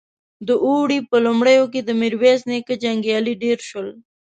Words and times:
د 0.47 0.49
اوړي 0.65 0.99
په 1.09 1.17
لومړيو 1.25 1.65
کې 1.73 1.81
د 1.83 1.89
ميرويس 2.01 2.41
نيکه 2.51 2.73
جنګيالي 2.83 3.33
ډېر 3.43 3.57
شول. 3.69 3.89